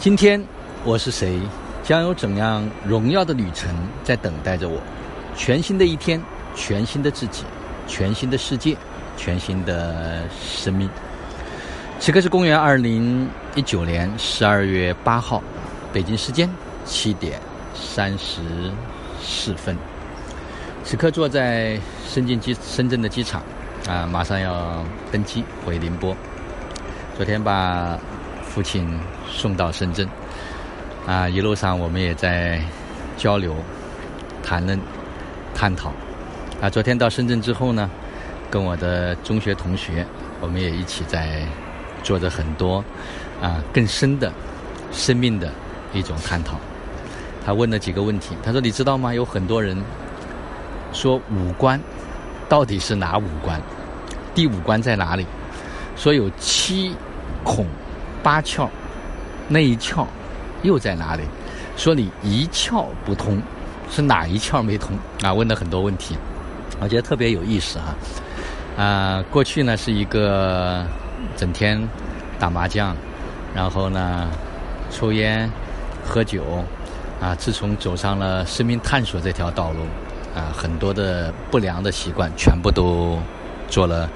[0.00, 0.42] 今天
[0.82, 1.38] 我是谁？
[1.82, 3.70] 将有怎样荣耀的旅程
[4.02, 4.80] 在等待着我？
[5.36, 6.18] 全新的一天，
[6.54, 7.44] 全新的自己，
[7.86, 8.74] 全新的世界，
[9.18, 10.88] 全新的生命。
[11.98, 15.42] 此刻是公元二零一九年十二月八号，
[15.92, 16.48] 北京时间
[16.86, 17.38] 七点
[17.74, 18.40] 三十
[19.22, 19.76] 四分。
[20.82, 21.78] 此刻坐在
[22.08, 23.42] 深圳机深圳的机场，
[23.86, 24.82] 啊，马上要
[25.12, 26.16] 登机回宁波。
[27.18, 27.98] 昨天把
[28.52, 28.84] 父亲
[29.28, 30.08] 送到深圳，
[31.06, 32.60] 啊，一路上我们也在
[33.16, 33.54] 交流、
[34.42, 34.78] 谈论、
[35.54, 35.92] 探讨。
[36.60, 37.88] 啊，昨天到深圳之后呢，
[38.50, 40.04] 跟我的中学同学，
[40.40, 41.46] 我们也一起在
[42.02, 42.84] 做着很多
[43.40, 44.32] 啊更深的
[44.90, 45.52] 生命的
[45.94, 46.58] 一种探讨。
[47.46, 49.14] 他问了几个问题，他说：“你知道吗？
[49.14, 49.80] 有很多人
[50.92, 51.80] 说五官
[52.48, 53.62] 到底是哪五官？
[54.34, 55.24] 第五官在哪里？
[55.96, 56.96] 说有七
[57.44, 57.64] 孔。”
[58.22, 58.68] 八窍，
[59.48, 60.06] 那一窍
[60.62, 61.22] 又在哪里？
[61.76, 63.40] 说你一窍不通，
[63.90, 64.90] 是哪一窍没通
[65.22, 65.32] 啊？
[65.32, 66.14] 问了很多问题，
[66.78, 67.96] 我觉得特别有意思啊！
[68.76, 70.84] 啊，过去呢是一个
[71.36, 71.80] 整天
[72.38, 72.94] 打麻将，
[73.54, 74.28] 然后呢
[74.90, 75.50] 抽烟、
[76.04, 76.42] 喝酒
[77.18, 77.34] 啊。
[77.34, 79.78] 自从走上了生命探索这条道路
[80.38, 83.18] 啊，很多的不良的习惯全部都
[83.70, 84.06] 做了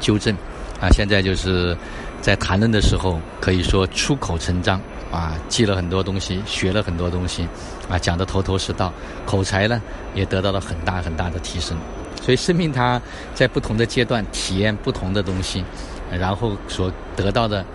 [0.00, 0.34] 纠正
[0.80, 0.88] 啊。
[0.90, 1.76] 现在就是。
[2.22, 7.48] 在谈论的时候，可以说出口成章啊，记了很多东西，学了很多东西，
[7.90, 8.92] 啊，讲得头头是道，
[9.26, 9.82] 口才呢
[10.14, 11.76] 也得到了很大很大的提升。
[12.22, 13.02] 所以，生命它
[13.34, 15.64] 在不同的阶段体验不同的东西，
[16.12, 17.66] 然后所得到的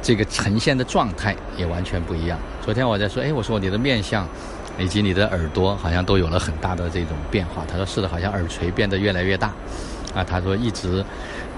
[0.00, 2.38] 这个呈现的状态也完全不一样。
[2.64, 4.24] 昨天我在说，哎，我说你的面相
[4.78, 7.64] 以及你的耳朵好像都有了很大的这种变化。
[7.68, 9.48] 他说是的，好像耳垂变得越来越大。
[10.14, 11.04] 啊，他说一直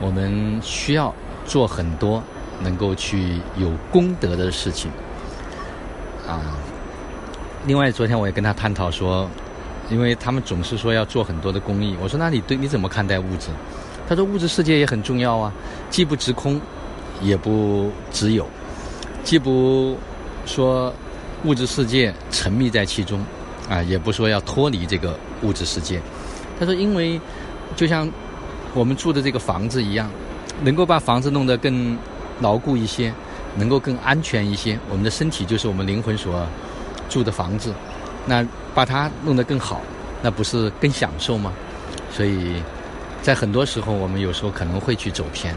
[0.01, 1.15] 我们需要。
[1.45, 2.23] 做很多
[2.61, 4.91] 能够去有功德的事情
[6.27, 6.41] 啊。
[7.67, 9.29] 另外，昨天我也跟他探讨说，
[9.89, 11.97] 因为他们总是说要做很多的公益。
[12.01, 13.49] 我说：“那你对你怎么看待物质？”
[14.09, 15.53] 他说：“物质世界也很重要啊，
[15.91, 16.61] 既不直空，
[17.21, 18.49] 也不只有，
[19.23, 19.97] 既不
[20.45, 20.93] 说
[21.45, 23.25] 物质世界沉迷在其中
[23.71, 26.01] 啊，也不说要脱离这个物质世界。”
[26.59, 27.21] 他说：“因为
[27.77, 28.11] 就像
[28.75, 30.11] 我们住的这个房子一样。”
[30.61, 31.97] 能够把房子弄得更
[32.41, 33.13] 牢固一些，
[33.57, 34.79] 能够更安全一些。
[34.91, 36.47] 我们的身体就是我们灵魂所
[37.09, 37.73] 住的房子，
[38.27, 39.81] 那把它弄得更好，
[40.23, 41.53] 那不是更享受吗？
[42.13, 42.63] 所以
[43.23, 45.55] 在很多时候，我们有时候可能会去走偏。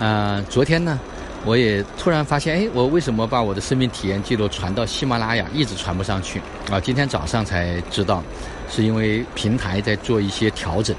[0.00, 0.98] 啊，昨天呢，
[1.44, 6.40] 我也突然发现，哎，我为什么把我的生命体验记录传到喜马拉雅，一直传不上去？
[6.70, 8.22] 啊，今天早上才知道，
[8.68, 10.96] 是因为平台在做一些调整。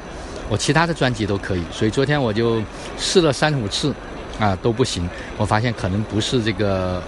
[0.49, 2.61] 我其他的专辑都可以，所以昨天我就
[2.97, 3.93] 试了三五次，
[4.39, 5.09] 啊都不行。
[5.37, 7.01] 我发现可能不是这个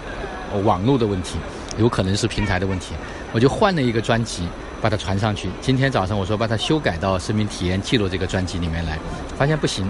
[0.63, 1.37] 网络的问题，
[1.77, 2.93] 有可能是平台的问题。
[3.33, 4.47] 我就换了一个专辑，
[4.81, 5.49] 把它传上去。
[5.61, 8.97] 今天早上我说把它修改到生命体验记录这个专辑里面来，
[9.37, 9.89] 发现不行。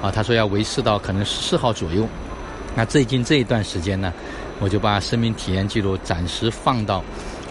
[0.00, 2.06] 啊，他说要维持到可能十四号左右。
[2.76, 4.12] 那最近这一段时间呢，
[4.60, 7.02] 我就把生命体验记录暂时放到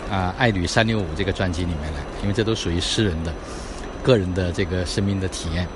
[0.09, 3.33] 啊爱侣三六五这个专辑里面来，因为这都属于私人的。
[4.03, 5.68] 个人的这个生命的体验，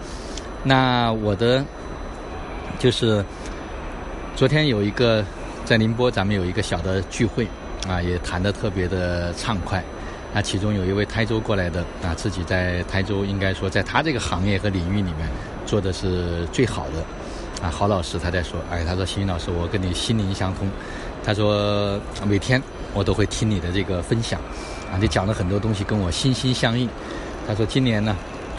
[0.63, 1.63] 那我的
[2.77, 3.23] 就是
[4.35, 5.23] 昨天有一个
[5.65, 7.47] 在宁波，咱们有一个小的聚会
[7.87, 9.83] 啊，也谈得特别的畅快。
[10.33, 15.27] 那其中有一位台州过来的啊，自己在台州应该说在他这个行业和领域里面
[15.65, 17.71] 做的是最好的啊。
[17.71, 20.67] 郝老师他在说，哎，他说新云老师，我跟你心灵相通。
[21.23, 22.61] 他说每天
[22.93, 24.39] 我都会听你的这个分享
[24.91, 26.87] 啊，你讲了很多东西跟我心心相印。
[27.47, 28.15] 他说：“今年呢，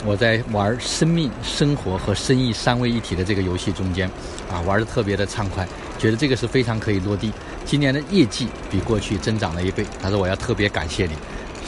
[0.07, 4.11] 我在玩生命、生活和生意三位一体的这个游戏中间，
[4.51, 5.69] 啊，玩的特别的畅快，
[5.99, 7.31] 觉得这个是非常可以落地。
[7.67, 9.85] 今年的业绩比过去增长了一倍。
[10.01, 11.13] 他说我要特别感谢你。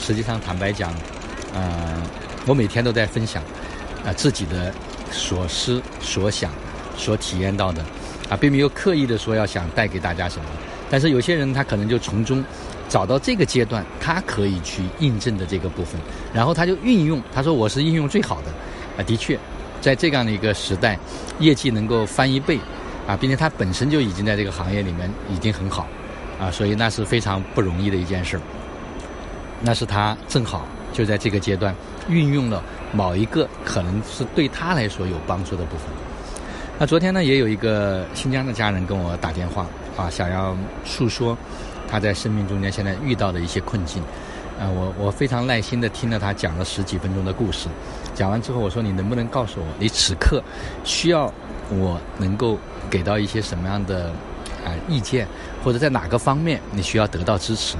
[0.01, 0.95] 实际上，坦白讲，
[1.53, 2.03] 呃，
[2.47, 3.43] 我每天都在分享，
[4.03, 4.73] 啊，自己的
[5.13, 6.51] 所思所想、
[6.97, 7.85] 所体验到的，
[8.31, 10.45] 啊，并没有刻意的说要想带给大家什么。
[10.91, 12.45] 但是有些人他可能就从中。”
[12.91, 16.01] 找到这个阶段，他可以去印证的这个部分，
[16.35, 17.23] 然后他就运用。
[17.33, 18.51] 他说：“我是应用最好的。”
[18.99, 19.39] 啊，的确，
[19.81, 20.99] 在这样的一个时代，
[21.39, 22.59] 业绩能够翻一倍，
[23.07, 25.87] 啊，并且他本身就已经在这个行业里面已经很好，
[26.41, 28.43] 啊，所以那是非常不容易的一件事儿。
[29.63, 31.73] 那是他正好就在这个阶段
[32.09, 32.61] 运用了
[32.93, 35.87] 某一个可能是对他来说有帮助的部分。
[36.81, 39.67] 那昨天呢，也有一个新疆的家人跟我打电话，
[39.99, 41.37] 啊，想要诉说。
[41.87, 44.03] 他在生命中间现在遇到的一些困境，
[44.59, 47.69] 啊，我我非常耐心的听了他讲了十几分钟的故事，
[48.15, 50.43] 讲完之后我说你能不能告诉我，你此刻
[50.85, 51.31] 需要
[51.69, 52.57] 我能够
[52.89, 54.07] 给到一些什么样的
[54.65, 55.29] 啊意见，
[55.63, 57.77] 或者在哪个方面你需要得到支持，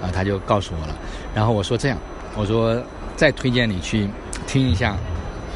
[0.00, 0.96] 啊，他就告诉我了。
[1.34, 1.98] 然后我说这样，
[2.36, 2.82] 我说
[3.16, 4.08] 再推荐你去
[4.46, 4.96] 听一下，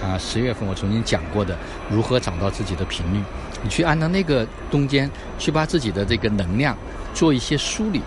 [0.04, 1.56] 啊，十月份我曾经讲过的
[1.88, 3.22] 如何找到自己的频率，
[3.62, 6.76] 你去按照那个中间去把自己的这个能量
[7.14, 8.02] 做一些梳理，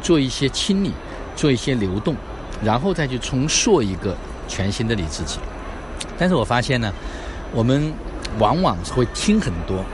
[0.00, 0.92] 做一些清理，
[1.36, 2.16] 做一些流动，
[2.64, 4.16] 然后再去重塑一个
[4.48, 5.38] 全新的你自己。
[6.18, 6.92] 但是我发现呢，
[7.52, 7.92] 我们
[8.38, 9.84] 往往会听很多，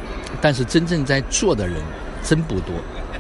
[0.40, 1.82] 但是真正在做的人
[2.22, 2.74] 真不多。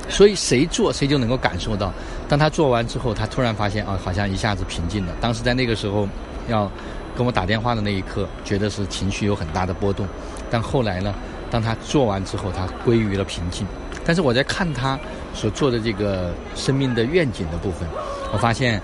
[0.08, 1.92] 所以谁做谁就能够感受到，
[2.28, 5.12] 当他做完之后，他突然发现啊，好像一下子平静了。
[5.20, 6.08] 当时在那个时候
[6.48, 6.70] 要
[7.18, 10.06] 跟我打电话的那一刻，觉得是情绪有很大的波动。
[10.48, 11.12] 但后来呢，
[11.50, 13.66] 当他做完之后，他归于了平静。
[14.04, 14.96] 但是我在看他
[15.34, 17.88] 所做的这个生命的愿景的部分，
[18.32, 18.80] 我发现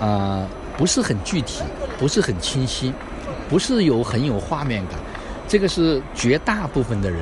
[0.00, 0.44] 啊，
[0.76, 1.62] 不是很具体，
[2.00, 2.92] 不是很清晰。
[3.48, 4.98] 不是有很有画面感，
[5.46, 7.20] 这个是绝大部分的人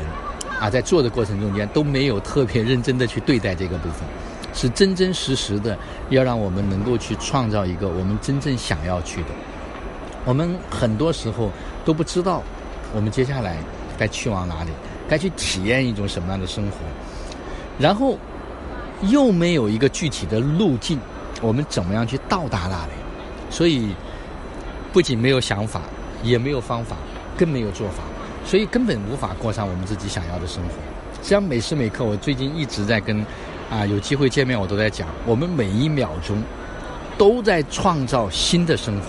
[0.61, 4.07] 啊，在做的过程中间都没有特别认真的去对待这个部分，
[4.55, 5.77] 是真真实实的
[6.09, 9.29] 要让我们能够去创造一个我们真正想要去的。
[10.25, 11.51] 我们很多时候
[11.85, 12.43] 都不知道
[12.95, 13.57] 我们接下来
[13.99, 14.71] 该去往哪里，
[15.09, 16.77] 该去体验一种什么样的生活，
[17.79, 18.19] 然后
[19.03, 20.99] 又没有一个具体的路径，
[21.41, 22.93] 我们怎么样去到达那里？
[23.51, 23.95] 所以
[24.93, 25.81] 不仅没有想法。
[26.23, 26.97] 也没有方法，
[27.35, 28.03] 更没有做法，
[28.45, 30.75] 所以根本无法过上我们自己想要的生活。
[31.15, 33.25] 实际上，每时每刻，我最近一直在跟
[33.71, 36.43] 啊有机会见面，我都在讲，我们每一秒钟
[37.17, 39.07] 都在创造新的生活。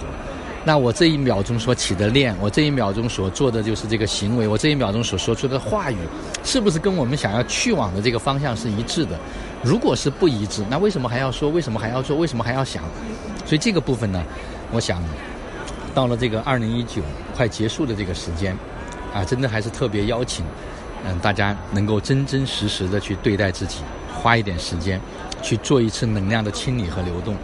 [0.64, 5.98] 那我这一秒钟所起的念，我这一秒钟所做的就是这个行为，我这一秒钟所说出的话语，
[6.44, 9.18] 是不是跟我们想要去往的这个方向是一致的？
[9.64, 11.50] 如果是不一致，那为什么还要说？
[11.50, 12.16] 为什么还要做？
[12.18, 12.84] 为什么还要想？
[13.46, 14.24] 所以这个部分呢，
[14.72, 15.02] 我想。
[15.94, 17.02] 到了这个二零一九
[17.36, 18.58] 快结束的这个时间，
[19.14, 20.46] 啊，真的还是特别邀请，
[21.06, 23.80] 嗯，大家能够真真实实的去对待自己，
[24.10, 25.02] 花一点时间
[25.42, 27.36] 去做一次能量的清理和流动，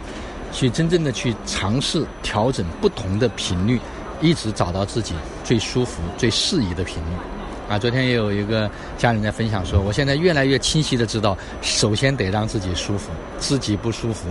[0.52, 3.80] 去真正的去尝试调整不同的频率，
[4.20, 5.14] 一直找到自己
[5.44, 7.72] 最舒服、最适宜的频率。
[7.72, 14.28] 啊，昨天也有一个家人在分享说，我现在越来越清晰的知道，首先得让自己舒服，自己不舒服。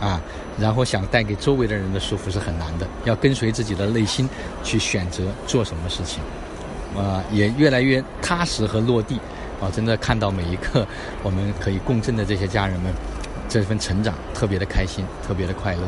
[0.00, 0.20] 啊，
[0.58, 4.28] 然后想带给周围的人的舒服是很难的，要跟随自己的内心
[4.62, 6.20] 去选择做什么事情，
[7.00, 9.14] 啊，也越来越踏实和落地，
[9.62, 10.86] 啊，真的看到每一个
[11.22, 12.92] 我们可以共振的这些家人们，
[13.48, 15.82] 这份成长特别的开心，特别的快乐，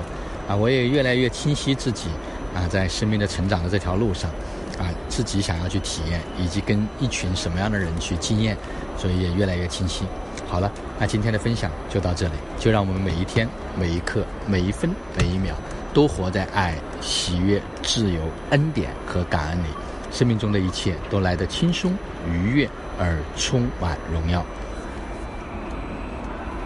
[0.48, 2.08] 啊，我也越来越清晰自己，
[2.54, 4.30] 啊，在生命的成长的这条路上，
[4.78, 8.56] 啊，自己想要去体验，以及跟一群什么样的人去经验，
[8.96, 10.04] 所以也越来越清晰。
[10.46, 12.34] 好了，那今天的分享就到这里。
[12.58, 14.88] 就让我们每一天、每一刻、每一分、
[15.18, 15.54] 每一秒，
[15.92, 18.20] 都活在爱、喜悦、自由、
[18.50, 19.68] 恩典和感恩里。
[20.12, 21.92] 生命中的一切都来得轻松、
[22.30, 24.44] 愉悦而充满荣耀。